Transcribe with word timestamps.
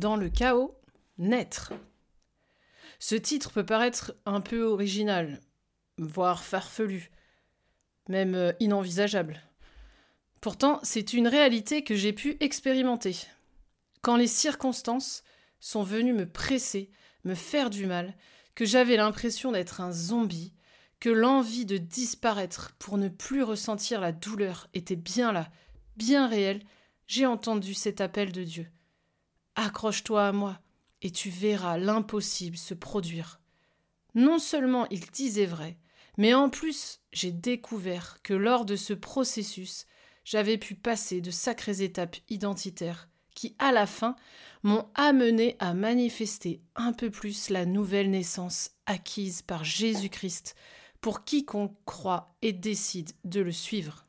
Dans 0.00 0.16
le 0.16 0.30
chaos, 0.30 0.80
naître. 1.18 1.74
Ce 2.98 3.14
titre 3.14 3.50
peut 3.50 3.66
paraître 3.66 4.14
un 4.24 4.40
peu 4.40 4.62
original, 4.62 5.40
voire 5.98 6.42
farfelu, 6.42 7.10
même 8.08 8.34
euh, 8.34 8.52
inenvisageable. 8.60 9.42
Pourtant, 10.40 10.80
c'est 10.82 11.12
une 11.12 11.28
réalité 11.28 11.84
que 11.84 11.94
j'ai 11.94 12.14
pu 12.14 12.38
expérimenter. 12.40 13.14
Quand 14.00 14.16
les 14.16 14.26
circonstances 14.26 15.22
sont 15.60 15.82
venues 15.82 16.14
me 16.14 16.26
presser, 16.26 16.90
me 17.24 17.34
faire 17.34 17.68
du 17.68 17.84
mal, 17.84 18.14
que 18.54 18.64
j'avais 18.64 18.96
l'impression 18.96 19.52
d'être 19.52 19.82
un 19.82 19.92
zombie, 19.92 20.54
que 21.00 21.08
l'envie 21.08 21.64
de 21.64 21.78
disparaître 21.78 22.72
pour 22.78 22.98
ne 22.98 23.08
plus 23.08 23.42
ressentir 23.42 24.00
la 24.00 24.12
douleur 24.12 24.68
était 24.74 24.96
bien 24.96 25.32
là, 25.32 25.50
bien 25.96 26.28
réelle, 26.28 26.62
j'ai 27.06 27.26
entendu 27.26 27.74
cet 27.74 28.00
appel 28.00 28.32
de 28.32 28.44
Dieu. 28.44 28.68
Accroche-toi 29.56 30.28
à 30.28 30.32
moi, 30.32 30.60
et 31.02 31.10
tu 31.10 31.30
verras 31.30 31.78
l'impossible 31.78 32.56
se 32.56 32.74
produire. 32.74 33.40
Non 34.14 34.38
seulement 34.38 34.86
il 34.90 35.00
disait 35.10 35.46
vrai, 35.46 35.78
mais 36.18 36.34
en 36.34 36.50
plus 36.50 37.00
j'ai 37.12 37.32
découvert 37.32 38.18
que 38.22 38.34
lors 38.34 38.64
de 38.64 38.76
ce 38.76 38.92
processus, 38.92 39.86
j'avais 40.24 40.58
pu 40.58 40.74
passer 40.74 41.20
de 41.20 41.30
sacrées 41.30 41.82
étapes 41.82 42.16
identitaires 42.28 43.08
qui, 43.34 43.56
à 43.58 43.72
la 43.72 43.86
fin, 43.86 44.16
m'ont 44.62 44.86
amené 44.94 45.56
à 45.60 45.72
manifester 45.72 46.60
un 46.74 46.92
peu 46.92 47.10
plus 47.10 47.48
la 47.48 47.64
nouvelle 47.64 48.10
naissance 48.10 48.72
acquise 48.86 49.40
par 49.40 49.64
Jésus-Christ 49.64 50.54
pour 51.00 51.24
quiconque 51.24 51.76
croit 51.84 52.34
et 52.42 52.52
décide 52.52 53.12
de 53.24 53.40
le 53.40 53.52
suivre. 53.52 54.06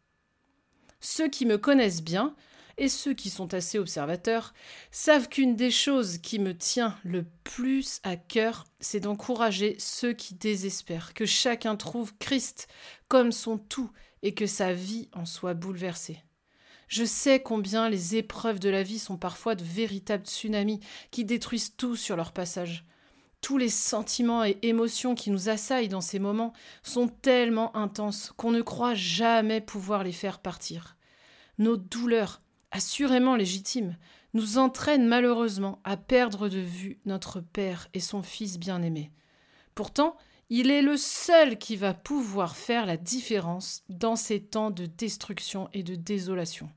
Ceux 1.00 1.30
qui 1.30 1.45
me 1.45 1.58
connaissent 1.58 2.03
bien, 2.03 2.36
et 2.78 2.89
ceux 2.89 3.14
qui 3.14 3.30
sont 3.30 3.53
assez 3.53 3.78
observateurs, 3.78 4.53
savent 4.92 5.30
qu'une 5.30 5.56
des 5.56 5.72
choses 5.72 6.17
qui 6.17 6.39
me 6.39 6.58
tient 6.58 6.97
le 7.03 7.25
plus 7.44 8.00
à 8.03 8.16
cœur, 8.16 8.66
c'est 8.80 9.02
d'encourager 9.02 9.75
ceux 9.80 10.14
qui 10.14 10.36
désespèrent, 10.36 11.14
que 11.14 11.25
chacun 11.25 11.75
trouve 11.75 12.16
Christ 12.17 12.67
comme 13.08 13.31
son 13.31 13.58
tout 13.58 13.92
et 14.23 14.34
que 14.34 14.45
sa 14.45 14.73
vie 14.73 15.09
en 15.14 15.25
soit 15.25 15.53
bouleversée. 15.53 16.23
Je 16.88 17.06
sais 17.06 17.42
combien 17.42 17.89
les 17.89 18.17
épreuves 18.17 18.59
de 18.59 18.69
la 18.69 18.84
vie 18.84 19.00
sont 19.00 19.17
parfois 19.17 19.56
de 19.56 19.64
véritables 19.64 20.25
tsunamis 20.25 20.81
qui 21.09 21.23
détruisent 21.23 21.75
tout 21.78 21.95
sur 21.95 22.17
leur 22.17 22.34
passage. 22.34 22.86
Tous 23.42 23.58
les 23.58 23.70
sentiments 23.70 24.44
et 24.44 24.59
émotions 24.61 25.16
qui 25.16 25.31
nous 25.31 25.50
assaillent 25.50 25.89
dans 25.89 26.02
ces 26.02 26.20
moments 26.20 26.53
sont 26.84 27.08
tellement 27.08 27.75
intenses 27.75 28.31
qu'on 28.38 28.52
ne 28.52 28.61
croit 28.61 28.94
jamais 28.94 29.61
pouvoir 29.61 30.03
les 30.03 30.11
faire 30.11 30.39
partir. 30.39 30.95
Nos 31.58 31.75
douleurs, 31.75 32.42
assurément 32.69 33.36
légitimes, 33.36 33.97
nous 34.34 34.59
entraînent 34.59 35.08
malheureusement 35.08 35.80
à 35.84 35.97
perdre 35.97 36.50
de 36.50 36.59
vue 36.59 37.00
notre 37.06 37.42
Père 37.42 37.89
et 37.94 38.00
son 38.00 38.22
Fils 38.22 38.59
bien-aimé. 38.59 39.12
Pourtant, 39.75 40.16
il 40.50 40.69
est 40.69 40.81
le 40.81 40.97
seul 40.97 41.58
qui 41.58 41.75
va 41.75 41.94
pouvoir 41.94 42.56
faire 42.56 42.86
la 42.86 42.97
différence 42.97 43.84
dans 43.89 44.16
ces 44.16 44.42
temps 44.42 44.69
de 44.69 44.86
destruction 44.86 45.69
et 45.73 45.81
de 45.81 45.95
désolation. 45.95 46.69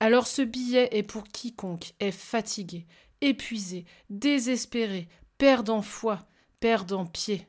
Alors 0.00 0.28
ce 0.28 0.42
billet 0.42 0.88
est 0.92 1.02
pour 1.02 1.24
quiconque 1.24 1.94
est 1.98 2.12
fatigué, 2.12 2.86
épuisé, 3.20 3.84
désespéré, 4.10 5.08
perdant 5.38 5.82
foi, 5.82 6.26
perdant 6.60 7.06
pied. 7.06 7.46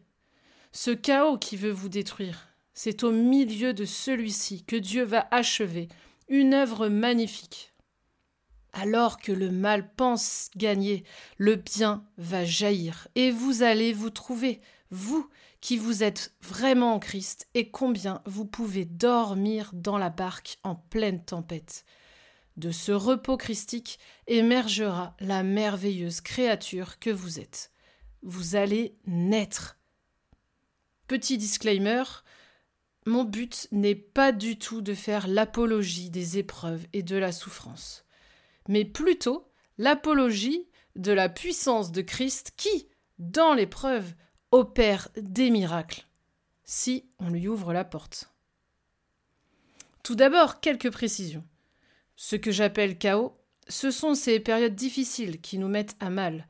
Ce 0.72 0.92
chaos 0.92 1.38
qui 1.38 1.58
veut 1.58 1.72
vous 1.72 1.90
détruire, 1.90 2.50
c'est 2.73 3.04
au 3.04 3.12
milieu 3.12 3.73
de 3.73 3.84
celui-ci 3.84 4.64
que 4.64 4.76
Dieu 4.76 5.04
va 5.04 5.28
achever 5.31 5.90
une 6.30 6.54
œuvre 6.54 6.88
magnifique. 6.88 7.73
Alors 8.72 9.18
que 9.18 9.31
le 9.31 9.50
mal 9.50 9.91
pense 9.96 10.52
gagner, 10.56 11.03
le 11.38 11.56
bien 11.56 12.06
va 12.18 12.46
jaillir, 12.46 13.08
et 13.16 13.31
vous 13.31 13.63
allez 13.63 13.94
vous 13.94 14.12
trouver, 14.12 14.62
vous 14.92 15.28
qui 15.59 15.75
vous 15.75 16.03
êtes 16.03 16.34
vraiment 16.42 16.94
en 16.94 17.00
Christ, 17.00 17.47
et 17.56 17.69
combien 17.69 18.22
vous 18.25 18.46
pouvez 18.46 18.86
dormir 18.86 19.72
dans 19.74 19.97
la 19.97 20.09
barque 20.09 20.59
en 20.63 20.75
pleine 20.75 21.25
tempête. 21.25 21.84
De 22.58 22.72
ce 22.72 22.92
repos 22.92 23.38
christique 23.38 24.00
émergera 24.28 25.16
la 25.19 25.44
merveilleuse 25.44 26.22
créature 26.22 27.00
que 27.00 27.09
vous 27.09 27.40
êtes. 27.40 27.72
Vous 28.22 28.56
allez 28.56 28.97
naître. 29.06 29.78
Petit 31.07 31.38
disclaimer, 31.38 32.03
mon 33.06 33.24
but 33.24 33.68
n'est 33.72 33.96
pas 33.96 34.31
du 34.31 34.57
tout 34.57 34.81
de 34.81 34.94
faire 34.94 35.28
l'apologie 35.28 36.09
des 36.09 36.38
épreuves 36.38 36.85
et 36.94 37.03
de 37.03 37.16
la 37.16 37.31
souffrance, 37.31 38.06
mais 38.68 38.85
plutôt 38.85 39.50
l'apologie 39.78 40.68
de 40.96 41.12
la 41.12 41.30
puissance 41.30 41.91
de 41.91 42.02
Christ 42.02 42.53
qui, 42.57 42.88
dans 43.18 43.53
l'épreuve, 43.53 44.13
opère 44.51 45.09
des 45.16 45.50
miracles, 45.50 46.07
si 46.63 47.09
on 47.19 47.30
lui 47.30 47.47
ouvre 47.47 47.74
la 47.74 47.86
porte. 47.86 48.34
Tout 50.03 50.16
d'abord, 50.16 50.59
quelques 50.59 50.91
précisions. 50.91 51.46
Ce 52.16 52.36
que 52.36 52.51
j'appelle 52.51 52.97
chaos, 52.97 53.38
ce 53.68 53.91
sont 53.91 54.16
ces 54.16 54.40
périodes 54.40 54.75
difficiles 54.75 55.40
qui 55.40 55.57
nous 55.57 55.68
mettent 55.68 55.96
à 56.00 56.09
mal. 56.09 56.47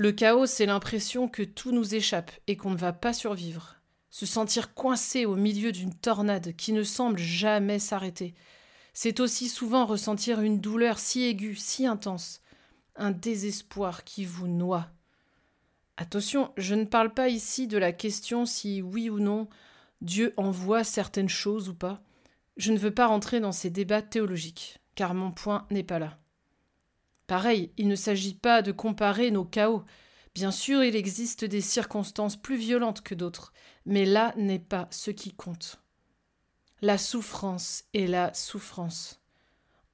Le 0.00 0.12
chaos, 0.12 0.46
c'est 0.46 0.64
l'impression 0.64 1.28
que 1.28 1.42
tout 1.42 1.72
nous 1.72 1.94
échappe 1.94 2.30
et 2.46 2.56
qu'on 2.56 2.70
ne 2.70 2.76
va 2.78 2.94
pas 2.94 3.12
survivre. 3.12 3.76
Se 4.08 4.24
sentir 4.24 4.72
coincé 4.72 5.26
au 5.26 5.36
milieu 5.36 5.72
d'une 5.72 5.92
tornade 5.92 6.56
qui 6.56 6.72
ne 6.72 6.84
semble 6.84 7.18
jamais 7.18 7.78
s'arrêter. 7.78 8.34
C'est 8.94 9.20
aussi 9.20 9.50
souvent 9.50 9.84
ressentir 9.84 10.40
une 10.40 10.58
douleur 10.58 10.98
si 10.98 11.24
aiguë, 11.24 11.54
si 11.54 11.84
intense, 11.84 12.40
un 12.96 13.10
désespoir 13.10 14.04
qui 14.04 14.24
vous 14.24 14.48
noie. 14.48 14.88
Attention, 15.98 16.50
je 16.56 16.74
ne 16.74 16.84
parle 16.84 17.12
pas 17.12 17.28
ici 17.28 17.66
de 17.66 17.76
la 17.76 17.92
question 17.92 18.46
si 18.46 18.80
oui 18.80 19.10
ou 19.10 19.20
non 19.20 19.50
Dieu 20.00 20.32
envoie 20.38 20.82
certaines 20.82 21.28
choses 21.28 21.68
ou 21.68 21.74
pas. 21.74 22.02
Je 22.56 22.72
ne 22.72 22.78
veux 22.78 22.94
pas 22.94 23.06
rentrer 23.06 23.38
dans 23.38 23.52
ces 23.52 23.68
débats 23.68 24.00
théologiques, 24.00 24.78
car 24.94 25.12
mon 25.12 25.30
point 25.30 25.66
n'est 25.70 25.84
pas 25.84 25.98
là. 25.98 26.19
Pareil, 27.30 27.70
il 27.76 27.86
ne 27.86 27.94
s'agit 27.94 28.34
pas 28.34 28.60
de 28.60 28.72
comparer 28.72 29.30
nos 29.30 29.44
chaos. 29.44 29.84
Bien 30.34 30.50
sûr, 30.50 30.82
il 30.82 30.96
existe 30.96 31.44
des 31.44 31.60
circonstances 31.60 32.34
plus 32.34 32.56
violentes 32.56 33.02
que 33.02 33.14
d'autres, 33.14 33.52
mais 33.86 34.04
là 34.04 34.34
n'est 34.36 34.58
pas 34.58 34.88
ce 34.90 35.12
qui 35.12 35.32
compte. 35.32 35.80
La 36.82 36.98
souffrance 36.98 37.84
est 37.94 38.08
la 38.08 38.34
souffrance. 38.34 39.20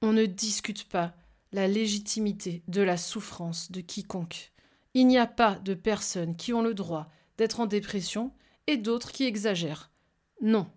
On 0.01 0.13
ne 0.13 0.25
discute 0.25 0.89
pas 0.89 1.13
la 1.51 1.67
légitimité 1.67 2.63
de 2.67 2.81
la 2.81 2.97
souffrance 2.97 3.71
de 3.71 3.81
quiconque. 3.81 4.51
Il 4.95 5.05
n'y 5.05 5.19
a 5.19 5.27
pas 5.27 5.59
de 5.59 5.75
personnes 5.75 6.35
qui 6.37 6.53
ont 6.53 6.63
le 6.63 6.73
droit 6.73 7.07
d'être 7.37 7.59
en 7.59 7.67
dépression 7.67 8.33
et 8.65 8.77
d'autres 8.77 9.11
qui 9.11 9.25
exagèrent. 9.25 9.91
Non. 10.41 10.67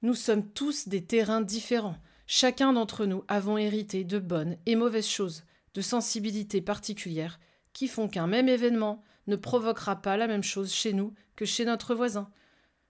Nous 0.00 0.14
sommes 0.14 0.48
tous 0.52 0.88
des 0.88 1.04
terrains 1.04 1.42
différents. 1.42 1.98
Chacun 2.26 2.72
d'entre 2.72 3.04
nous 3.04 3.24
avons 3.28 3.58
hérité 3.58 4.04
de 4.04 4.18
bonnes 4.18 4.56
et 4.64 4.74
mauvaises 4.74 5.06
choses, 5.08 5.42
de 5.74 5.80
sensibilités 5.80 6.60
particulières, 6.60 7.38
qui 7.72 7.88
font 7.88 8.08
qu'un 8.08 8.26
même 8.26 8.48
événement 8.48 9.02
ne 9.26 9.36
provoquera 9.36 9.96
pas 10.02 10.16
la 10.16 10.26
même 10.26 10.42
chose 10.42 10.72
chez 10.72 10.92
nous 10.92 11.14
que 11.36 11.44
chez 11.44 11.64
notre 11.64 11.94
voisin. 11.94 12.30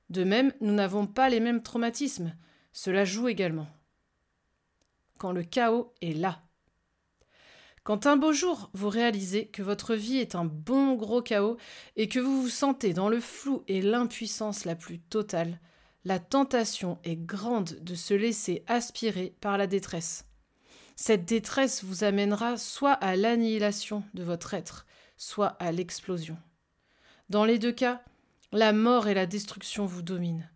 De 0.08 0.24
même, 0.24 0.52
nous 0.60 0.72
n'avons 0.72 1.06
pas 1.06 1.28
les 1.28 1.40
mêmes 1.40 1.62
traumatismes. 1.62 2.34
Cela 2.72 3.04
joue 3.04 3.28
également. 3.28 3.68
Quand 5.18 5.32
le 5.32 5.42
chaos 5.42 5.92
est 6.00 6.16
là. 6.16 6.42
Quand 7.82 8.06
un 8.06 8.16
beau 8.16 8.32
jour 8.32 8.70
vous 8.74 8.88
réalisez 8.88 9.46
que 9.48 9.62
votre 9.62 9.94
vie 9.94 10.18
est 10.18 10.34
un 10.34 10.44
bon 10.44 10.94
gros 10.94 11.22
chaos 11.22 11.56
et 11.96 12.08
que 12.08 12.20
vous 12.20 12.42
vous 12.42 12.48
sentez 12.48 12.92
dans 12.92 13.08
le 13.08 13.20
flou 13.20 13.64
et 13.68 13.80
l'impuissance 13.80 14.64
la 14.64 14.76
plus 14.76 15.00
totale, 15.00 15.60
la 16.04 16.18
tentation 16.18 16.98
est 17.04 17.16
grande 17.16 17.78
de 17.82 17.94
se 17.94 18.14
laisser 18.14 18.64
aspirer 18.66 19.34
par 19.40 19.58
la 19.58 19.66
détresse. 19.66 20.29
Cette 21.02 21.24
détresse 21.24 21.82
vous 21.82 22.04
amènera 22.04 22.58
soit 22.58 22.92
à 22.92 23.16
l'annihilation 23.16 24.04
de 24.12 24.22
votre 24.22 24.52
être, 24.52 24.84
soit 25.16 25.56
à 25.58 25.72
l'explosion. 25.72 26.36
Dans 27.30 27.46
les 27.46 27.58
deux 27.58 27.72
cas, 27.72 28.02
la 28.52 28.74
mort 28.74 29.08
et 29.08 29.14
la 29.14 29.24
destruction 29.24 29.86
vous 29.86 30.02
dominent. 30.02 30.50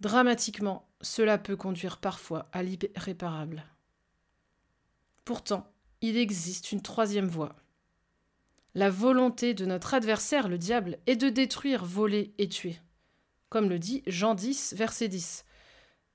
Dramatiquement, 0.00 0.86
cela 1.00 1.38
peut 1.38 1.56
conduire 1.56 1.96
parfois 1.96 2.50
à 2.52 2.62
l'irréparable. 2.62 3.64
Pourtant, 5.24 5.66
il 6.02 6.18
existe 6.18 6.70
une 6.70 6.82
troisième 6.82 7.28
voie. 7.28 7.56
La 8.74 8.90
volonté 8.90 9.54
de 9.54 9.64
notre 9.64 9.94
adversaire, 9.94 10.48
le 10.48 10.58
diable, 10.58 10.98
est 11.06 11.16
de 11.16 11.30
détruire, 11.30 11.86
voler 11.86 12.34
et 12.36 12.50
tuer 12.50 12.78
comme 13.48 13.70
le 13.70 13.78
dit 13.78 14.02
Jean 14.06 14.34
10, 14.34 14.74
verset 14.76 15.08
10. 15.08 15.46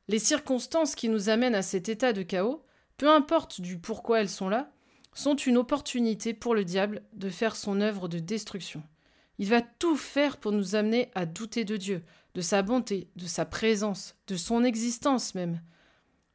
Les 0.08 0.20
circonstances 0.20 0.94
qui 0.94 1.10
nous 1.10 1.30
amènent 1.30 1.56
à 1.56 1.64
cet 1.64 1.90
état 1.90 2.14
de 2.14 2.22
chaos, 2.22 2.64
peu 3.04 3.10
importe 3.10 3.60
du 3.60 3.80
pourquoi 3.80 4.22
elles 4.22 4.30
sont 4.30 4.48
là, 4.48 4.72
sont 5.14 5.36
une 5.36 5.58
opportunité 5.58 6.34
pour 6.34 6.56
le 6.56 6.64
diable 6.64 7.02
de 7.12 7.28
faire 7.28 7.58
son 7.58 7.82
œuvre 7.82 8.08
de 8.08 8.18
destruction. 8.18 8.82
Il 9.40 9.50
va 9.50 9.60
tout 9.62 9.98
faire 9.98 10.38
pour 10.38 10.54
nous 10.54 10.76
amener 10.76 11.12
à 11.14 11.26
douter 11.26 11.66
de 11.66 11.76
Dieu, 11.76 12.06
de 12.34 12.40
sa 12.40 12.62
bonté, 12.62 13.10
de 13.18 13.26
sa 13.26 13.44
présence, 13.44 14.16
de 14.28 14.38
son 14.38 14.64
existence 14.64 15.36
même. 15.36 15.60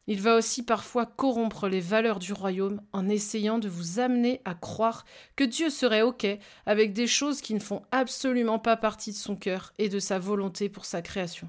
Il 0.08 0.20
va 0.20 0.36
aussi 0.36 0.62
parfois 0.62 1.06
corrompre 1.06 1.68
les 1.68 1.80
valeurs 1.80 2.18
du 2.18 2.34
royaume 2.34 2.82
en 2.92 3.08
essayant 3.08 3.58
de 3.58 3.70
vous 3.70 3.98
amener 3.98 4.42
à 4.44 4.54
croire 4.54 5.06
que 5.36 5.44
Dieu 5.44 5.70
serait 5.70 6.02
OK 6.02 6.26
avec 6.66 6.92
des 6.92 7.06
choses 7.06 7.40
qui 7.40 7.54
ne 7.54 7.60
font 7.60 7.80
absolument 7.92 8.58
pas 8.58 8.76
partie 8.76 9.12
de 9.12 9.16
son 9.16 9.36
cœur 9.36 9.72
et 9.78 9.88
de 9.88 10.00
sa 10.00 10.18
volonté 10.18 10.68
pour 10.68 10.84
sa 10.84 11.00
création. 11.00 11.48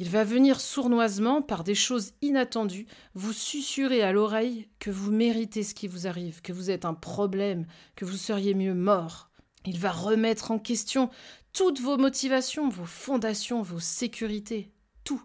Il 0.00 0.08
va 0.08 0.24
venir 0.24 0.62
sournoisement, 0.62 1.42
par 1.42 1.62
des 1.62 1.74
choses 1.74 2.12
inattendues, 2.22 2.86
vous 3.12 3.34
susurrer 3.34 4.00
à 4.00 4.12
l'oreille 4.12 4.66
que 4.78 4.90
vous 4.90 5.12
méritez 5.12 5.62
ce 5.62 5.74
qui 5.74 5.88
vous 5.88 6.06
arrive, 6.06 6.40
que 6.40 6.54
vous 6.54 6.70
êtes 6.70 6.86
un 6.86 6.94
problème, 6.94 7.66
que 7.96 8.06
vous 8.06 8.16
seriez 8.16 8.54
mieux 8.54 8.72
mort. 8.72 9.28
Il 9.66 9.78
va 9.78 9.92
remettre 9.92 10.52
en 10.52 10.58
question 10.58 11.10
toutes 11.52 11.80
vos 11.80 11.98
motivations, 11.98 12.70
vos 12.70 12.86
fondations, 12.86 13.60
vos 13.60 13.78
sécurités, 13.78 14.72
tout. 15.04 15.22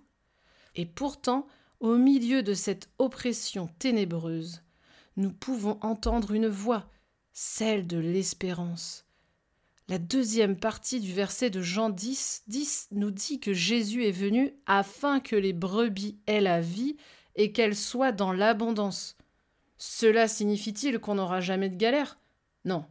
Et 0.76 0.86
pourtant, 0.86 1.48
au 1.80 1.96
milieu 1.96 2.44
de 2.44 2.54
cette 2.54 2.90
oppression 3.00 3.70
ténébreuse, 3.80 4.62
nous 5.16 5.32
pouvons 5.32 5.80
entendre 5.84 6.34
une 6.34 6.50
voix, 6.50 6.90
celle 7.32 7.88
de 7.88 7.98
l'espérance. 7.98 9.05
La 9.88 10.00
deuxième 10.00 10.58
partie 10.58 11.00
du 11.00 11.14
verset 11.14 11.52
de 11.52 11.62
Jean 11.62 11.92
10, 11.92 12.44
10 12.48 12.88
nous 12.92 13.12
dit 13.12 13.40
que 13.40 13.54
Jésus 13.54 14.06
est 14.06 14.12
venu 14.12 14.54
afin 14.66 15.20
que 15.20 15.36
les 15.36 15.54
brebis 15.54 16.18
aient 16.26 16.42
la 16.42 16.60
vie 16.60 16.98
et 17.36 17.52
qu'elles 17.52 17.76
soient 17.76 18.12
dans 18.12 18.34
l'abondance. 18.34 19.16
Cela 19.78 20.28
signifie-t-il 20.28 20.98
qu'on 21.00 21.16
n'aura 21.16 21.40
jamais 21.40 21.70
de 21.70 21.76
galère? 21.76 22.18
Non. 22.64 22.86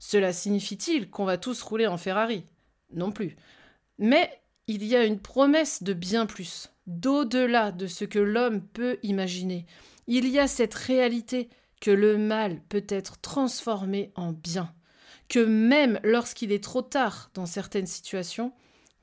Cela 0.00 0.32
signifie-t-il 0.32 1.08
qu'on 1.08 1.24
va 1.24 1.38
tous 1.38 1.62
rouler 1.62 1.86
en 1.86 1.98
Ferrari? 1.98 2.44
Non 2.92 3.12
plus. 3.12 3.36
Mais 3.98 4.40
il 4.66 4.84
y 4.84 4.96
a 4.96 5.04
une 5.04 5.20
promesse 5.20 5.84
de 5.84 5.92
bien 5.92 6.26
plus 6.26 6.70
d'au-delà 6.88 7.70
de 7.70 7.86
ce 7.86 8.04
que 8.04 8.18
l'homme 8.18 8.66
peut 8.66 8.98
imaginer. 9.04 9.66
Il 10.08 10.26
y 10.26 10.40
a 10.40 10.48
cette 10.48 10.74
réalité 10.74 11.48
que 11.80 11.92
le 11.92 12.18
mal 12.18 12.60
peut 12.68 12.86
être 12.88 13.20
transformé 13.20 14.10
en 14.16 14.32
bien, 14.32 14.74
que 15.30 15.38
même 15.38 15.98
lorsqu'il 16.02 16.52
est 16.52 16.62
trop 16.62 16.82
tard 16.82 17.30
dans 17.32 17.46
certaines 17.46 17.86
situations, 17.86 18.52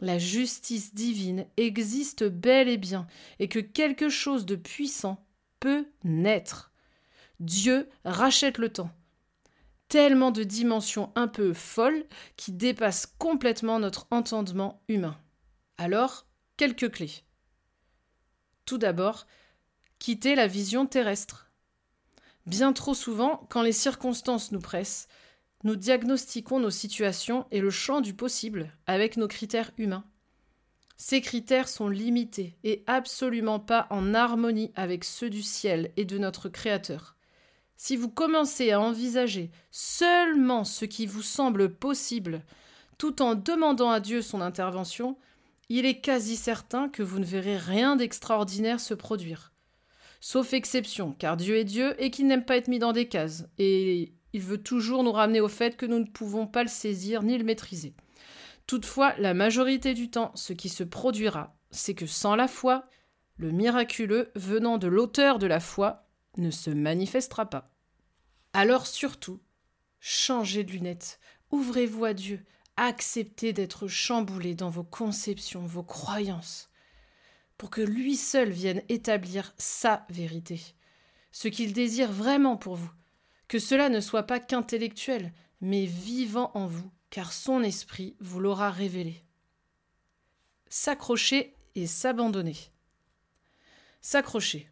la 0.01 0.19
justice 0.19 0.94
divine 0.94 1.47
existe 1.56 2.25
bel 2.25 2.68
et 2.68 2.77
bien 2.77 3.07
et 3.39 3.47
que 3.47 3.59
quelque 3.59 4.09
chose 4.09 4.45
de 4.45 4.56
puissant 4.56 5.25
peut 5.59 5.88
naître. 6.03 6.71
Dieu 7.39 7.88
rachète 8.03 8.57
le 8.57 8.69
temps. 8.69 8.91
Tellement 9.88 10.31
de 10.31 10.44
dimensions 10.44 11.13
un 11.15 11.29
peu 11.29 11.53
folles 11.53 12.06
qui 12.35 12.51
dépassent 12.51 13.07
complètement 13.18 13.79
notre 13.79 14.06
entendement 14.12 14.81
humain. 14.89 15.18
Alors, 15.77 16.27
quelques 16.57 16.91
clés. 16.91 17.24
Tout 18.65 18.77
d'abord, 18.77 19.27
quitter 19.97 20.35
la 20.35 20.47
vision 20.47 20.88
terrestre. 20.88 21.50
Bien 22.45 22.74
trop 22.74 22.94
souvent, 22.94 23.47
quand 23.50 23.62
les 23.62 23.71
circonstances 23.71 24.51
nous 24.51 24.59
pressent, 24.59 25.07
nous 25.67 25.75
diagnostiquons 25.75 26.61
nos 26.61 26.69
situations 26.69 27.45
et 27.51 27.59
le 27.59 27.69
champ 27.69 27.99
du 27.99 28.13
possible 28.13 28.71
avec 28.85 29.17
nos 29.17 29.27
critères 29.27 29.71
humains. 29.77 30.05
Ces 30.95 31.19
critères 31.19 31.67
sont 31.67 31.89
limités 31.89 32.57
et 32.63 32.85
absolument 32.87 33.59
pas 33.59 33.85
en 33.89 34.13
harmonie 34.13 34.71
avec 34.75 35.03
ceux 35.03 35.29
du 35.29 35.43
ciel 35.43 35.91
et 35.97 36.05
de 36.05 36.17
notre 36.17 36.47
Créateur. 36.47 37.17
Si 37.75 37.97
vous 37.97 38.09
commencez 38.09 38.71
à 38.71 38.79
envisager 38.79 39.51
seulement 39.69 40.63
ce 40.63 40.85
qui 40.85 41.05
vous 41.05 41.21
semble 41.21 41.75
possible, 41.75 42.43
tout 42.97 43.21
en 43.21 43.35
demandant 43.35 43.91
à 43.91 43.99
Dieu 43.99 44.21
son 44.21 44.39
intervention, 44.39 45.17
il 45.67 45.85
est 45.85 45.99
quasi 45.99 46.37
certain 46.37 46.87
que 46.87 47.03
vous 47.03 47.19
ne 47.19 47.25
verrez 47.25 47.57
rien 47.57 47.97
d'extraordinaire 47.97 48.79
se 48.79 48.93
produire. 48.93 49.51
Sauf 50.21 50.53
exception, 50.53 51.11
car 51.19 51.35
Dieu 51.35 51.57
est 51.57 51.65
Dieu 51.65 51.93
et 52.01 52.09
qu'il 52.09 52.27
n'aime 52.27 52.45
pas 52.45 52.55
être 52.55 52.69
mis 52.69 52.79
dans 52.79 52.93
des 52.93 53.09
cases, 53.09 53.49
et 53.59 54.13
il 54.38 54.44
veut 54.44 54.62
toujours 54.62 55.04
nous 55.04 55.12
ramener 55.12 55.42
au 55.42 55.48
fait 55.48 55.78
que 55.78 55.88
nous 55.88 55.98
ne 55.98 56.06
pouvons 56.06 56.45
pas 56.45 56.62
le 56.62 56.69
saisir 56.69 57.24
ni 57.24 57.36
le 57.39 57.44
maîtriser. 57.44 57.95
Toutefois, 58.68 59.16
la 59.18 59.34
majorité 59.34 59.95
du 59.95 60.12
temps, 60.12 60.31
ce 60.36 60.54
qui 60.54 60.69
se 60.69 60.84
produira, 60.84 61.57
c'est 61.72 61.95
que 61.95 62.06
sans 62.06 62.36
la 62.36 62.48
foi, 62.48 62.88
le 63.38 63.50
miraculeux 63.50 64.30
venant 64.36 64.78
de 64.78 64.88
l'auteur 64.88 65.39
de 65.39 65.48
la 65.48 65.60
foi 65.60 66.07
ne 66.38 66.51
se 66.51 66.69
manifestera 66.69 67.50
pas. 67.50 67.74
Alors 68.54 68.86
surtout, 68.86 69.39
changez 70.00 70.63
de 70.63 70.72
lunettes, 70.72 71.19
ouvrez-vous 71.50 72.06
à 72.06 72.13
Dieu, 72.13 72.45
acceptez 72.75 73.54
d'être 73.54 73.88
chamboulé 73.88 74.54
dans 74.54 74.69
vos 74.69 74.84
conceptions, 74.84 75.66
vos 75.66 75.81
croyances, 75.81 76.69
pour 77.57 77.72
que 77.72 77.81
lui 77.81 78.16
seul 78.16 78.51
vienne 78.51 78.84
établir 78.88 79.56
sa 79.57 80.06
vérité, 80.12 80.62
ce 81.31 81.48
qu'il 81.48 81.74
désire 81.74 82.12
vraiment 82.12 82.56
pour 82.56 82.75
vous, 82.75 82.92
que 83.47 83.59
cela 83.59 83.89
ne 83.89 83.99
soit 83.99 84.23
pas 84.23 84.39
qu'intellectuel, 84.39 85.33
mais 85.61 85.85
vivant 85.85 86.51
en 86.53 86.67
vous, 86.67 86.91
car 87.09 87.31
son 87.31 87.63
esprit 87.63 88.15
vous 88.19 88.39
l'aura 88.39 88.71
révélé. 88.71 89.23
S'accrocher 90.69 91.55
et 91.75 91.88
s'abandonner. 91.88 92.57
S'accrocher. 94.01 94.69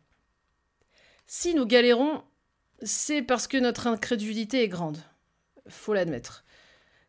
Si 1.27 1.55
nous 1.55 1.65
galérons, 1.65 2.23
c'est 2.81 3.21
parce 3.21 3.47
que 3.47 3.57
notre 3.57 3.87
incrédulité 3.87 4.63
est 4.63 4.67
grande. 4.67 5.01
Faut 5.67 5.93
l'admettre. 5.93 6.43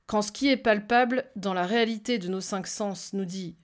Quand 0.07 0.23
ce 0.23 0.33
qui 0.33 0.49
est 0.49 0.57
palpable 0.57 1.31
dans 1.35 1.53
la 1.53 1.67
réalité 1.67 2.19
de 2.19 2.29
nos 2.29 2.41
cinq 2.41 2.67
sens 2.67 3.13
nous 3.13 3.25
dit 3.25 3.57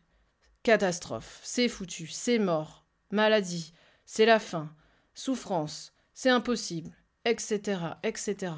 catastrophe, 0.65 1.41
c'est 1.43 1.69
foutu, 1.69 2.09
c'est 2.09 2.39
mort, 2.39 2.85
maladie, 3.11 3.73
c'est 4.05 4.27
la 4.27 4.41
fin, 4.41 4.75
souffrance, 5.15 5.93
c'est 6.15 6.31
impossible, 6.31 6.91
etc., 7.25 7.81
etc. 8.03 8.53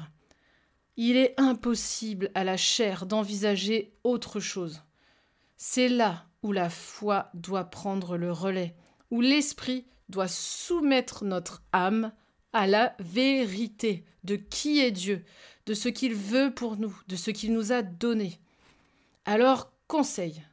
Il 0.97 1.17
est 1.17 1.33
impossible 1.37 2.31
à 2.35 2.43
la 2.43 2.57
chair 2.57 3.05
d'envisager 3.05 3.93
autre 4.03 4.39
chose. 4.39 4.81
C'est 5.57 5.89
là 5.89 6.25
où 6.43 6.51
la 6.51 6.69
foi 6.69 7.29
doit 7.33 7.65
prendre 7.65 8.17
le 8.17 8.31
relais, 8.31 8.75
où 9.11 9.21
l'esprit 9.21 9.85
doit 10.09 10.27
soumettre 10.27 11.25
notre 11.25 11.63
âme 11.73 12.11
à 12.53 12.67
la 12.67 12.95
vérité 12.99 14.05
de 14.23 14.35
qui 14.35 14.79
est 14.79 14.91
Dieu, 14.91 15.25
de 15.65 15.73
ce 15.73 15.89
qu'il 15.89 16.13
veut 16.13 16.53
pour 16.53 16.77
nous, 16.77 16.97
de 17.07 17.15
ce 17.15 17.31
qu'il 17.31 17.53
nous 17.53 17.71
a 17.71 17.81
donné. 17.81 18.39
Alors, 19.25 19.73
conseil, 19.87 20.43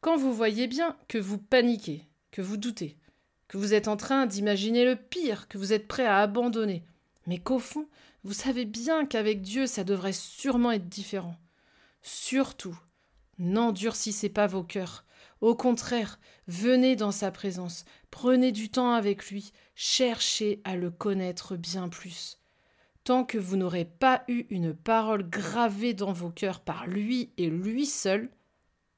quand 0.00 0.16
vous 0.16 0.34
voyez 0.34 0.66
bien 0.66 0.96
que 1.08 1.18
vous 1.18 1.38
paniquez, 1.38 2.04
que 2.30 2.42
vous 2.42 2.56
doutez, 2.56 2.96
que 3.46 3.56
vous 3.56 3.74
êtes 3.74 3.88
en 3.88 3.96
train 3.96 4.26
d'imaginer 4.26 4.84
le 4.84 4.96
pire, 4.96 5.48
que 5.48 5.58
vous 5.58 5.72
êtes 5.72 5.88
prêt 5.88 6.04
à 6.04 6.18
abandonner, 6.18 6.84
mais 7.28 7.38
qu'au 7.38 7.58
fond, 7.58 7.86
vous 8.24 8.32
savez 8.32 8.64
bien 8.64 9.04
qu'avec 9.04 9.42
Dieu, 9.42 9.66
ça 9.66 9.84
devrait 9.84 10.14
sûrement 10.14 10.72
être 10.72 10.88
différent. 10.88 11.36
Surtout, 12.00 12.76
n'endurcissez 13.38 14.30
pas 14.30 14.46
vos 14.46 14.64
cœurs. 14.64 15.04
Au 15.42 15.54
contraire, 15.54 16.18
venez 16.46 16.96
dans 16.96 17.12
sa 17.12 17.30
présence, 17.30 17.84
prenez 18.10 18.50
du 18.50 18.70
temps 18.70 18.92
avec 18.92 19.30
lui, 19.30 19.52
cherchez 19.74 20.62
à 20.64 20.74
le 20.74 20.90
connaître 20.90 21.54
bien 21.54 21.90
plus. 21.90 22.38
Tant 23.04 23.24
que 23.24 23.36
vous 23.36 23.56
n'aurez 23.56 23.84
pas 23.84 24.24
eu 24.28 24.46
une 24.48 24.74
parole 24.74 25.28
gravée 25.28 25.92
dans 25.92 26.14
vos 26.14 26.30
cœurs 26.30 26.60
par 26.60 26.86
lui 26.86 27.30
et 27.36 27.50
lui 27.50 27.84
seul, 27.84 28.30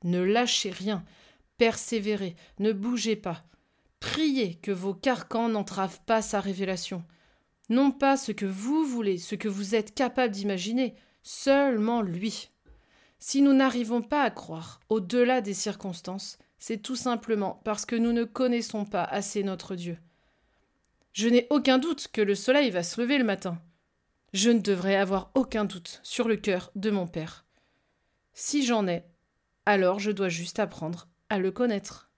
ne 0.05 0.21
lâchez 0.21 0.71
rien, 0.71 1.05
persévérez, 1.59 2.37
ne 2.61 2.71
bougez 2.73 3.17
pas. 3.17 3.43
Priez 3.99 4.55
que 4.55 4.71
vos 4.71 4.95
carcans 4.95 5.49
n'entravent 5.49 6.01
pas 6.07 6.23
sa 6.23 6.39
révélation. 6.39 7.03
Non 7.71 7.93
pas 7.93 8.17
ce 8.17 8.33
que 8.33 8.47
vous 8.47 8.85
voulez, 8.85 9.17
ce 9.17 9.37
que 9.37 9.49
vous 9.49 9.75
êtes 9.75 9.95
capable 9.95 10.35
d'imaginer, 10.35 10.95
seulement 11.23 12.03
lui. 12.03 12.51
Si 13.21 13.43
nous 13.43 13.53
n'arrivons 13.53 14.03
pas 14.03 14.23
à 14.23 14.31
croire 14.31 14.81
au-delà 14.89 15.41
des 15.41 15.55
circonstances, 15.55 16.37
c'est 16.59 16.83
tout 16.83 16.97
simplement 16.97 17.61
parce 17.65 17.87
que 17.87 17.97
nous 17.97 18.13
ne 18.13 18.25
connaissons 18.25 18.85
pas 18.85 19.05
assez 19.05 19.43
notre 19.45 19.77
Dieu. 19.77 19.99
Je 21.13 21.29
n'ai 21.29 21.47
aucun 21.51 21.79
doute 21.79 22.09
que 22.13 22.21
le 22.21 22.35
soleil 22.35 22.71
va 22.71 22.83
se 22.83 23.01
lever 23.01 23.19
le 23.19 23.25
matin. 23.25 23.61
Je 24.33 24.51
ne 24.51 24.61
devrais 24.61 24.97
avoir 24.97 25.31
aucun 25.35 25.65
doute 25.65 26.01
sur 26.03 26.29
le 26.29 26.37
cœur 26.37 26.71
de 26.75 26.91
mon 26.91 27.07
Père. 27.07 27.45
Si 28.33 28.65
j'en 28.65 28.87
ai, 28.89 29.05
alors 29.65 30.01
je 30.01 30.11
dois 30.11 30.29
juste 30.29 30.59
apprendre 30.59 31.09
à 31.29 31.39
le 31.39 31.51
connaître. 31.51 32.11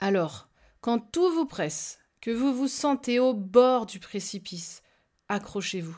Alors, 0.00 0.48
quand 0.80 0.98
tout 0.98 1.30
vous 1.32 1.46
presse, 1.46 1.98
que 2.26 2.32
vous 2.32 2.52
vous 2.52 2.66
sentez 2.66 3.20
au 3.20 3.34
bord 3.34 3.86
du 3.86 4.00
précipice, 4.00 4.82
accrochez-vous. 5.28 5.96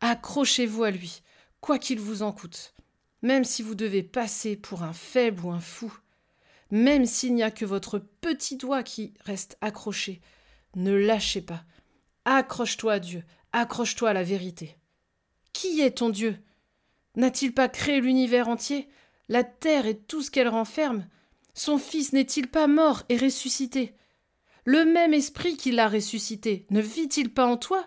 Accrochez-vous 0.00 0.84
à 0.84 0.92
lui, 0.92 1.22
quoi 1.60 1.80
qu'il 1.80 1.98
vous 1.98 2.22
en 2.22 2.30
coûte, 2.30 2.72
même 3.22 3.42
si 3.42 3.64
vous 3.64 3.74
devez 3.74 4.04
passer 4.04 4.54
pour 4.54 4.84
un 4.84 4.92
faible 4.92 5.44
ou 5.44 5.50
un 5.50 5.58
fou, 5.58 5.92
même 6.70 7.04
s'il 7.04 7.34
n'y 7.34 7.42
a 7.42 7.50
que 7.50 7.64
votre 7.64 7.98
petit 7.98 8.58
doigt 8.58 8.84
qui 8.84 9.12
reste 9.24 9.58
accroché, 9.60 10.20
ne 10.76 10.92
lâchez 10.92 11.40
pas. 11.40 11.64
Accroche-toi 12.24 12.92
à 12.92 12.98
Dieu, 13.00 13.24
accroche-toi 13.52 14.10
à 14.10 14.14
la 14.14 14.22
vérité. 14.22 14.76
Qui 15.52 15.80
est 15.80 15.98
ton 15.98 16.10
Dieu? 16.10 16.38
N'a-t-il 17.16 17.52
pas 17.52 17.68
créé 17.68 18.00
l'univers 18.00 18.46
entier, 18.46 18.88
la 19.28 19.42
terre 19.42 19.86
et 19.86 19.98
tout 19.98 20.22
ce 20.22 20.30
qu'elle 20.30 20.46
renferme? 20.46 21.08
Son 21.54 21.76
Fils 21.76 22.12
n'est-il 22.12 22.46
pas 22.46 22.68
mort 22.68 23.02
et 23.08 23.16
ressuscité? 23.16 23.96
Le 24.64 24.84
même 24.84 25.14
esprit 25.14 25.56
qui 25.56 25.72
l'a 25.72 25.88
ressuscité 25.88 26.66
ne 26.70 26.80
vit-il 26.80 27.32
pas 27.32 27.46
en 27.46 27.56
toi? 27.56 27.86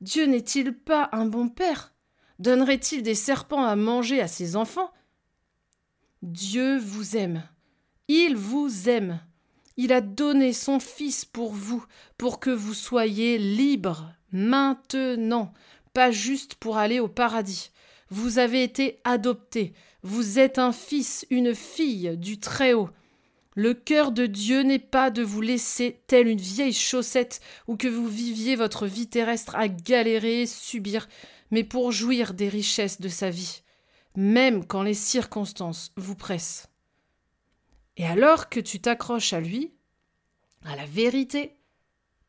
Dieu 0.00 0.26
n'est-il 0.26 0.72
pas 0.72 1.08
un 1.12 1.26
bon 1.26 1.48
Père? 1.48 1.94
Donnerait-il 2.38 3.02
des 3.02 3.14
serpents 3.14 3.64
à 3.64 3.76
manger 3.76 4.20
à 4.20 4.28
ses 4.28 4.56
enfants? 4.56 4.90
Dieu 6.22 6.78
vous 6.78 7.16
aime. 7.16 7.42
Il 8.08 8.36
vous 8.36 8.88
aime. 8.88 9.20
Il 9.76 9.92
a 9.92 10.00
donné 10.00 10.52
son 10.52 10.80
Fils 10.80 11.24
pour 11.24 11.52
vous, 11.52 11.84
pour 12.16 12.40
que 12.40 12.50
vous 12.50 12.74
soyez 12.74 13.38
libres, 13.38 14.12
maintenant, 14.32 15.52
pas 15.94 16.10
juste 16.10 16.56
pour 16.56 16.78
aller 16.78 17.00
au 17.00 17.08
paradis. 17.08 17.70
Vous 18.10 18.38
avez 18.38 18.62
été 18.62 19.00
adopté, 19.04 19.74
vous 20.02 20.38
êtes 20.38 20.58
un 20.58 20.72
fils, 20.72 21.26
une 21.30 21.54
fille 21.54 22.16
du 22.16 22.40
Très-Haut. 22.40 22.88
Le 23.58 23.74
cœur 23.74 24.12
de 24.12 24.26
Dieu 24.26 24.62
n'est 24.62 24.78
pas 24.78 25.10
de 25.10 25.24
vous 25.24 25.40
laisser 25.40 26.00
telle 26.06 26.28
une 26.28 26.40
vieille 26.40 26.72
chaussette 26.72 27.40
ou 27.66 27.76
que 27.76 27.88
vous 27.88 28.06
viviez 28.06 28.54
votre 28.54 28.86
vie 28.86 29.08
terrestre 29.08 29.56
à 29.56 29.66
galérer, 29.66 30.46
subir, 30.46 31.08
mais 31.50 31.64
pour 31.64 31.90
jouir 31.90 32.34
des 32.34 32.48
richesses 32.48 33.00
de 33.00 33.08
sa 33.08 33.30
vie, 33.30 33.64
même 34.14 34.64
quand 34.64 34.84
les 34.84 34.94
circonstances 34.94 35.90
vous 35.96 36.14
pressent. 36.14 36.68
Et 37.96 38.06
alors 38.06 38.48
que 38.48 38.60
tu 38.60 38.78
t'accroches 38.78 39.32
à 39.32 39.40
lui, 39.40 39.74
à 40.64 40.76
la 40.76 40.86
vérité, 40.86 41.58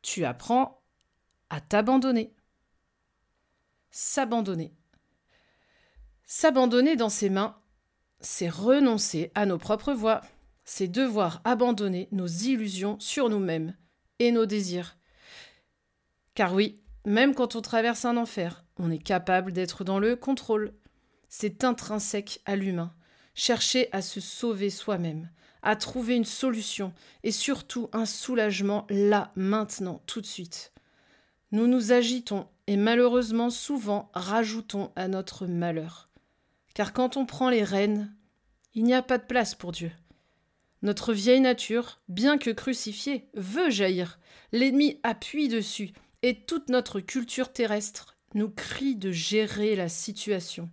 tu 0.02 0.26
apprends 0.26 0.82
à 1.52 1.62
t'abandonner. 1.62 2.34
S'abandonner. 3.92 4.74
S'abandonner 6.26 6.96
dans 6.96 7.10
ses 7.10 7.30
mains, 7.30 7.56
c'est 8.20 8.50
renoncer 8.50 9.32
à 9.36 9.46
nos 9.46 9.60
propres 9.60 9.94
voies, 9.94 10.22
c'est 10.70 10.88
devoir 10.88 11.42
abandonner 11.46 12.08
nos 12.12 12.28
illusions 12.28 13.00
sur 13.00 13.28
nous-mêmes 13.28 13.76
et 14.20 14.32
nos 14.32 14.46
désirs. 14.46 14.98
Car 16.36 16.54
oui, 16.54 16.80
même 17.08 17.34
quand 17.34 17.56
on 17.56 17.62
traverse 17.62 18.06
un 18.06 18.18
enfer, 18.18 18.64
on 18.78 18.92
est 18.92 19.04
capable 19.04 19.52
d'être 19.52 19.84
dans 19.84 19.98
le 19.98 20.16
contrôle. 20.16 20.76
C'est 21.28 21.64
intrinsèque 21.64 22.42
à 22.46 22.56
l'humain. 22.56 22.94
Chercher 23.34 23.90
à 23.94 24.04
se 24.04 24.22
sauver 24.22 24.70
soi-même, 24.70 25.32
à 25.64 25.76
trouver 25.76 26.16
une 26.16 26.24
solution 26.24 26.94
et 27.24 27.32
surtout 27.32 27.90
un 27.92 28.06
soulagement 28.06 28.86
là, 28.92 29.32
maintenant, 29.36 30.04
tout 30.06 30.22
de 30.22 30.28
suite. 30.28 30.72
Nous 31.52 31.66
nous 31.66 31.94
agitons 31.94 32.48
et 32.68 32.78
malheureusement 32.78 33.50
souvent 33.50 34.12
rajoutons 34.14 34.92
à 34.96 35.08
notre 35.08 35.48
malheur. 35.48 36.10
Car 36.76 36.94
quand 36.94 37.18
on 37.18 37.26
prend 37.26 37.50
les 37.50 37.64
rênes, 37.64 38.16
il 38.76 38.84
n'y 38.84 38.94
a 38.94 39.02
pas 39.02 39.18
de 39.18 39.26
place 39.26 39.56
pour 39.56 39.72
Dieu. 39.72 39.92
Notre 40.82 41.14
vieille 41.14 41.42
nature, 41.42 42.00
bien 42.08 42.38
que 42.38 42.52
crucifiée, 42.52 43.28
veut 43.34 43.70
jaillir. 43.70 44.20
L'ennemi 44.52 45.00
appuie 45.04 45.50
dessus, 45.50 45.92
et 46.22 46.42
toute 46.46 46.70
notre 46.70 47.00
culture 47.00 47.52
terrestre 47.52 48.18
nous 48.34 48.50
crie 48.50 48.96
de 48.96 49.12
gérer 49.12 49.76
la 49.76 49.90
situation. 49.90 50.70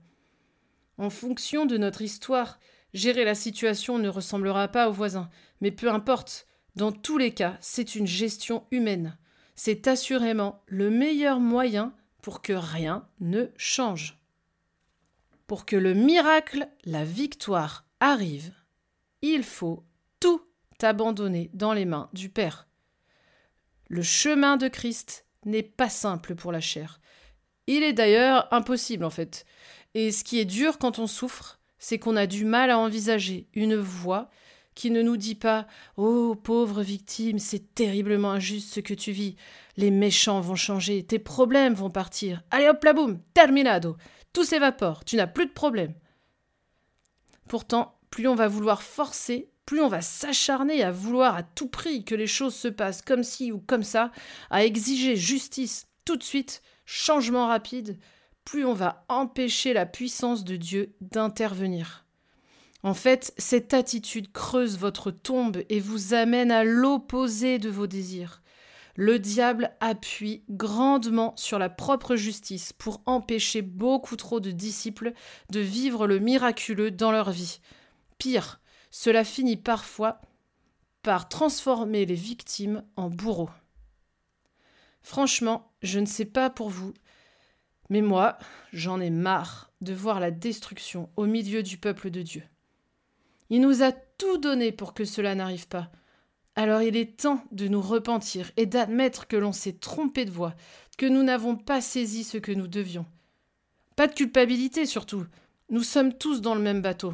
En 0.98 1.10
fonction 1.10 1.66
de 1.66 1.76
notre 1.76 2.02
histoire, 2.02 2.58
gérer 2.94 3.24
la 3.24 3.34
situation 3.34 3.98
ne 3.98 4.08
ressemblera 4.08 4.68
pas 4.68 4.88
aux 4.88 4.92
voisins, 4.92 5.28
mais 5.60 5.70
peu 5.70 5.90
importe, 5.90 6.46
dans 6.76 6.92
tous 6.92 7.18
les 7.18 7.32
cas, 7.32 7.56
c'est 7.60 7.94
une 7.94 8.06
gestion 8.06 8.64
humaine. 8.70 9.16
C'est 9.54 9.88
assurément 9.88 10.62
le 10.66 10.90
meilleur 10.90 11.40
moyen 11.40 11.94
pour 12.22 12.42
que 12.42 12.52
rien 12.52 13.08
ne 13.20 13.46
change. 13.56 14.18
Pour 15.46 15.64
que 15.64 15.76
le 15.76 15.94
miracle, 15.94 16.68
la 16.84 17.04
victoire 17.04 17.86
arrive, 18.00 18.52
il 19.22 19.42
faut 19.42 19.85
tout 20.20 20.42
abandonner 20.82 21.50
dans 21.54 21.72
les 21.72 21.84
mains 21.84 22.10
du 22.12 22.28
Père. 22.28 22.68
Le 23.88 24.02
chemin 24.02 24.56
de 24.56 24.68
Christ 24.68 25.26
n'est 25.44 25.62
pas 25.62 25.88
simple 25.88 26.34
pour 26.34 26.52
la 26.52 26.60
chair. 26.60 27.00
Il 27.66 27.82
est 27.82 27.92
d'ailleurs 27.92 28.52
impossible 28.52 29.04
en 29.04 29.10
fait. 29.10 29.44
Et 29.94 30.12
ce 30.12 30.24
qui 30.24 30.38
est 30.38 30.44
dur 30.44 30.78
quand 30.78 30.98
on 30.98 31.06
souffre, 31.06 31.58
c'est 31.78 31.98
qu'on 31.98 32.16
a 32.16 32.26
du 32.26 32.44
mal 32.44 32.70
à 32.70 32.78
envisager 32.78 33.48
une 33.54 33.76
voie 33.76 34.30
qui 34.74 34.90
ne 34.90 35.02
nous 35.02 35.16
dit 35.16 35.34
pas 35.34 35.66
Oh 35.96 36.34
pauvre 36.34 36.82
victime, 36.82 37.38
c'est 37.38 37.74
terriblement 37.74 38.32
injuste 38.32 38.74
ce 38.74 38.80
que 38.80 38.94
tu 38.94 39.12
vis. 39.12 39.36
Les 39.76 39.90
méchants 39.90 40.40
vont 40.40 40.54
changer, 40.54 41.04
tes 41.04 41.18
problèmes 41.18 41.74
vont 41.74 41.90
partir. 41.90 42.42
Allez 42.50 42.68
hop 42.68 42.84
la 42.84 42.92
boum, 42.92 43.20
terminado. 43.34 43.96
Tout 44.32 44.44
s'évapore, 44.44 45.04
tu 45.04 45.16
n'as 45.16 45.26
plus 45.26 45.46
de 45.46 45.52
problème. 45.52 45.94
Pourtant, 47.48 47.98
plus 48.10 48.28
on 48.28 48.34
va 48.34 48.48
vouloir 48.48 48.82
forcer, 48.82 49.50
plus 49.66 49.80
on 49.80 49.88
va 49.88 50.00
s'acharner 50.00 50.82
à 50.82 50.92
vouloir 50.92 51.34
à 51.34 51.42
tout 51.42 51.68
prix 51.68 52.04
que 52.04 52.14
les 52.14 52.28
choses 52.28 52.54
se 52.54 52.68
passent 52.68 53.02
comme 53.02 53.24
ci 53.24 53.52
ou 53.52 53.58
comme 53.58 53.82
ça, 53.82 54.12
à 54.48 54.64
exiger 54.64 55.16
justice 55.16 55.88
tout 56.04 56.16
de 56.16 56.22
suite, 56.22 56.62
changement 56.86 57.48
rapide, 57.48 57.98
plus 58.44 58.64
on 58.64 58.74
va 58.74 59.04
empêcher 59.08 59.72
la 59.72 59.84
puissance 59.84 60.44
de 60.44 60.56
Dieu 60.56 60.94
d'intervenir. 61.00 62.06
En 62.84 62.94
fait, 62.94 63.34
cette 63.36 63.74
attitude 63.74 64.30
creuse 64.30 64.78
votre 64.78 65.10
tombe 65.10 65.62
et 65.68 65.80
vous 65.80 66.14
amène 66.14 66.52
à 66.52 66.62
l'opposé 66.62 67.58
de 67.58 67.68
vos 67.68 67.88
désirs. 67.88 68.42
Le 68.94 69.18
diable 69.18 69.72
appuie 69.80 70.44
grandement 70.48 71.34
sur 71.36 71.58
la 71.58 71.68
propre 71.68 72.14
justice 72.14 72.72
pour 72.72 73.02
empêcher 73.04 73.60
beaucoup 73.60 74.14
trop 74.14 74.38
de 74.38 74.52
disciples 74.52 75.12
de 75.50 75.60
vivre 75.60 76.06
le 76.06 76.20
miraculeux 76.20 76.92
dans 76.92 77.10
leur 77.10 77.32
vie. 77.32 77.58
Pire, 78.18 78.60
cela 78.98 79.24
finit 79.24 79.58
parfois 79.58 80.22
par 81.02 81.28
transformer 81.28 82.06
les 82.06 82.14
victimes 82.14 82.82
en 82.96 83.10
bourreaux. 83.10 83.50
Franchement, 85.02 85.70
je 85.82 86.00
ne 86.00 86.06
sais 86.06 86.24
pas 86.24 86.48
pour 86.48 86.70
vous, 86.70 86.94
mais 87.90 88.00
moi, 88.00 88.38
j'en 88.72 88.98
ai 88.98 89.10
marre 89.10 89.70
de 89.82 89.92
voir 89.92 90.18
la 90.18 90.30
destruction 90.30 91.10
au 91.16 91.26
milieu 91.26 91.62
du 91.62 91.76
peuple 91.76 92.08
de 92.08 92.22
Dieu. 92.22 92.42
Il 93.50 93.60
nous 93.60 93.82
a 93.82 93.92
tout 93.92 94.38
donné 94.38 94.72
pour 94.72 94.94
que 94.94 95.04
cela 95.04 95.34
n'arrive 95.34 95.68
pas. 95.68 95.92
Alors 96.54 96.80
il 96.80 96.96
est 96.96 97.18
temps 97.20 97.44
de 97.52 97.68
nous 97.68 97.82
repentir 97.82 98.50
et 98.56 98.64
d'admettre 98.64 99.26
que 99.26 99.36
l'on 99.36 99.52
s'est 99.52 99.74
trompé 99.74 100.24
de 100.24 100.30
voie, 100.30 100.54
que 100.96 101.04
nous 101.04 101.22
n'avons 101.22 101.54
pas 101.54 101.82
saisi 101.82 102.24
ce 102.24 102.38
que 102.38 102.52
nous 102.52 102.66
devions. 102.66 103.04
Pas 103.94 104.06
de 104.06 104.14
culpabilité 104.14 104.86
surtout. 104.86 105.26
Nous 105.68 105.82
sommes 105.82 106.14
tous 106.14 106.40
dans 106.40 106.54
le 106.54 106.62
même 106.62 106.80
bateau. 106.80 107.12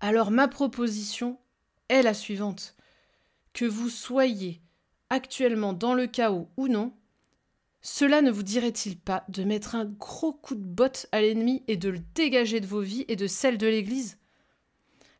Alors 0.00 0.30
ma 0.30 0.48
proposition 0.48 1.38
est 1.88 2.02
la 2.02 2.14
suivante. 2.14 2.74
Que 3.52 3.66
vous 3.66 3.90
soyez 3.90 4.62
actuellement 5.10 5.72
dans 5.72 5.92
le 5.92 6.06
chaos 6.06 6.48
ou 6.56 6.68
non, 6.68 6.92
cela 7.82 8.22
ne 8.22 8.30
vous 8.30 8.42
dirait-il 8.42 8.98
pas 8.98 9.24
de 9.28 9.44
mettre 9.44 9.74
un 9.74 9.84
gros 9.84 10.32
coup 10.32 10.54
de 10.54 10.64
botte 10.64 11.06
à 11.12 11.20
l'ennemi 11.20 11.62
et 11.66 11.76
de 11.76 11.88
le 11.88 12.00
dégager 12.14 12.60
de 12.60 12.66
vos 12.66 12.80
vies 12.80 13.04
et 13.08 13.16
de 13.16 13.26
celles 13.26 13.58
de 13.58 13.66
l'Église? 13.66 14.18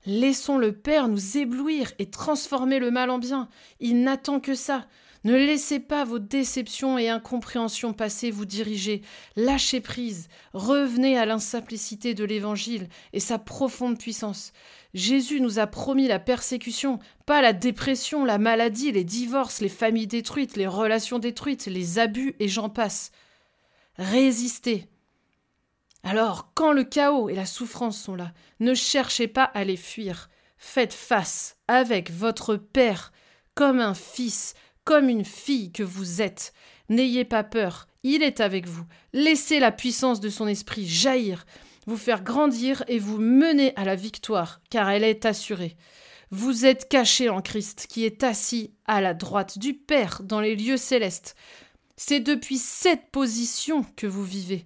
Laissons 0.07 0.57
le 0.57 0.73
Père 0.73 1.09
nous 1.09 1.37
éblouir 1.37 1.93
et 1.99 2.11
transformer 2.11 2.79
le 2.79 2.91
mal 2.91 3.11
en 3.11 3.19
bien. 3.19 3.49
Il 3.81 4.03
n'attend 4.03 4.41
que 4.41 4.55
ça. 4.55 4.87
Ne 5.25 5.37
laissez 5.37 5.81
pas 5.81 6.05
vos 6.05 6.19
déceptions 6.19 6.97
et 6.97 7.11
incompréhensions 7.11 7.93
passées 7.93 8.31
vous 8.31 8.47
diriger. 8.47 9.03
Lâchez 9.37 9.81
prise. 9.81 10.29
Revenez 10.55 11.19
à 11.19 11.27
l'insimplicité 11.27 12.15
de 12.15 12.25
l'Évangile 12.25 12.89
et 13.13 13.21
sa 13.21 13.39
profonde 13.39 13.99
puissance. 13.99 14.53
Jésus 14.95 15.41
nous 15.41 15.59
a 15.59 15.67
promis 15.67 16.09
la 16.09 16.19
persécution, 16.19 16.99
pas 17.27 17.43
la 17.43 17.53
dépression, 17.53 18.25
la 18.25 18.39
maladie, 18.39 18.93
les 18.93 19.05
divorces, 19.05 19.61
les 19.61 19.69
familles 19.69 20.07
détruites, 20.07 20.57
les 20.57 20.67
relations 20.67 21.19
détruites, 21.19 21.67
les 21.67 21.99
abus 21.99 22.35
et 22.41 22.49
j'en 22.49 22.71
passe. 22.71 23.13
Résistez. 23.97 24.89
Alors, 26.03 26.53
quand 26.55 26.73
le 26.73 26.85
chaos 26.85 27.29
et 27.29 27.35
la 27.35 27.45
souffrance 27.45 28.01
sont 28.01 28.15
là, 28.15 28.33
ne 28.59 28.73
cherchez 28.73 29.29
pas 29.29 29.45
à 29.45 29.65
les 29.65 29.77
fuir. 29.77 30.31
Faites 30.57 30.95
face 30.95 31.57
avec 31.69 32.11
votre 32.11 32.57
Père, 32.57 33.13
comme 33.55 33.81
un 33.81 33.95
fils, 33.95 34.55
comme 34.85 35.09
une 35.09 35.25
fille 35.25 35.73
que 35.73 35.83
vous 35.83 36.23
êtes. 36.23 36.53
N'ayez 36.89 37.25
pas 37.25 37.45
peur, 37.45 37.87
il 38.03 38.23
est 38.23 38.41
avec 38.41 38.67
vous. 38.67 38.85
Laissez 39.13 39.61
la 39.61 39.73
puissance 39.73 40.21
de 40.21 40.29
son 40.29 40.47
esprit 40.47 40.87
jaillir, 40.87 41.47
vous 41.87 41.97
faire 41.97 42.23
grandir 42.23 42.85
et 42.89 42.99
vous 42.99 43.19
mener 43.19 43.73
à 43.77 43.85
la 43.85 43.95
victoire, 43.95 44.61
car 44.71 44.91
elle 44.91 45.05
est 45.05 45.25
assurée. 45.25 45.77
Vous 46.31 46.65
êtes 46.65 46.89
caché 46.89 47.29
en 47.29 47.41
Christ, 47.41 47.87
qui 47.89 48.05
est 48.05 48.23
assis 48.23 48.73
à 48.87 49.01
la 49.01 49.15
droite 49.15 49.59
du 49.59 49.75
Père 49.75 50.23
dans 50.23 50.41
les 50.41 50.55
lieux 50.55 50.77
célestes. 50.77 51.35
C'est 51.97 52.21
depuis 52.21 52.59
cette 52.59 53.11
position 53.11 53.85
que 53.97 54.07
vous 54.07 54.25
vivez. 54.25 54.65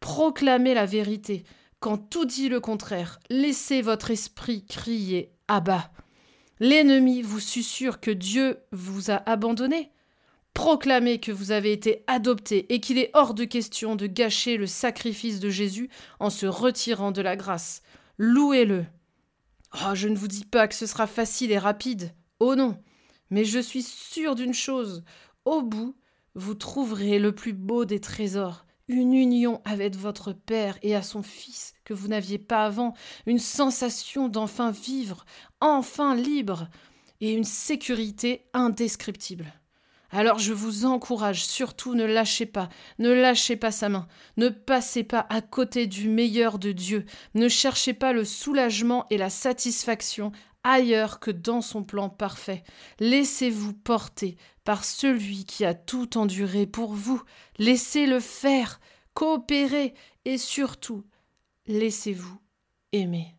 Proclamez 0.00 0.74
la 0.74 0.86
vérité. 0.86 1.44
Quand 1.78 1.98
tout 1.98 2.24
dit 2.24 2.48
le 2.48 2.60
contraire, 2.60 3.20
laissez 3.28 3.82
votre 3.82 4.10
esprit 4.10 4.64
crier 4.64 5.30
bas. 5.46 5.90
L'ennemi 6.60 7.22
vous 7.22 7.40
susurre 7.40 8.00
que 8.00 8.10
Dieu 8.10 8.58
vous 8.72 9.10
a 9.10 9.22
abandonné. 9.28 9.90
Proclamez 10.54 11.18
que 11.18 11.32
vous 11.32 11.50
avez 11.50 11.72
été 11.72 12.04
adopté 12.06 12.72
et 12.72 12.80
qu'il 12.80 12.96
est 12.98 13.10
hors 13.14 13.34
de 13.34 13.44
question 13.44 13.96
de 13.96 14.06
gâcher 14.06 14.56
le 14.56 14.66
sacrifice 14.66 15.40
de 15.40 15.50
Jésus 15.50 15.90
en 16.20 16.30
se 16.30 16.46
retirant 16.46 17.10
de 17.10 17.22
la 17.22 17.34
grâce. 17.34 17.82
Louez-le. 18.18 18.86
Oh, 19.74 19.94
je 19.94 20.06
ne 20.06 20.16
vous 20.16 20.28
dis 20.28 20.44
pas 20.44 20.68
que 20.68 20.74
ce 20.76 20.86
sera 20.86 21.08
facile 21.08 21.50
et 21.50 21.58
rapide. 21.58 22.14
Oh 22.38 22.54
non. 22.54 22.78
Mais 23.30 23.44
je 23.44 23.58
suis 23.58 23.82
sûr 23.82 24.36
d'une 24.36 24.54
chose. 24.54 25.02
Au 25.44 25.60
bout, 25.60 25.96
vous 26.36 26.54
trouverez 26.54 27.18
le 27.18 27.34
plus 27.34 27.52
beau 27.52 27.84
des 27.84 28.00
trésors, 28.00 28.64
une 28.86 29.14
union 29.14 29.60
avec 29.64 29.96
votre 29.96 30.32
Père 30.32 30.78
et 30.82 30.94
à 30.94 31.02
son 31.02 31.22
Fils 31.22 31.74
que 31.84 31.94
vous 31.94 32.08
n'aviez 32.08 32.38
pas 32.38 32.64
avant, 32.64 32.94
une 33.26 33.38
sensation 33.38 34.28
d'enfin 34.28 34.70
vivre, 34.70 35.26
enfin 35.64 36.14
libre, 36.14 36.68
et 37.22 37.32
une 37.32 37.44
sécurité 37.44 38.44
indescriptible. 38.52 39.50
Alors 40.10 40.38
je 40.38 40.52
vous 40.52 40.84
encourage, 40.84 41.44
surtout 41.44 41.94
ne 41.94 42.04
lâchez 42.04 42.44
pas, 42.44 42.68
ne 42.98 43.10
lâchez 43.10 43.56
pas 43.56 43.72
sa 43.72 43.88
main, 43.88 44.06
ne 44.36 44.50
passez 44.50 45.04
pas 45.04 45.26
à 45.30 45.40
côté 45.40 45.86
du 45.86 46.08
meilleur 46.08 46.58
de 46.58 46.70
Dieu, 46.70 47.06
ne 47.34 47.48
cherchez 47.48 47.94
pas 47.94 48.12
le 48.12 48.24
soulagement 48.24 49.06
et 49.08 49.16
la 49.16 49.30
satisfaction 49.30 50.32
ailleurs 50.64 51.18
que 51.18 51.30
dans 51.30 51.62
son 51.62 51.82
plan 51.82 52.10
parfait. 52.10 52.62
Laissez-vous 53.00 53.72
porter 53.72 54.36
par 54.64 54.84
celui 54.84 55.46
qui 55.46 55.64
a 55.64 55.72
tout 55.72 56.18
enduré 56.18 56.66
pour 56.66 56.92
vous, 56.92 57.22
laissez-le 57.58 58.20
faire, 58.20 58.80
coopérer 59.14 59.94
et 60.26 60.36
surtout, 60.36 61.04
laissez-vous 61.66 62.38
aimer. 62.92 63.33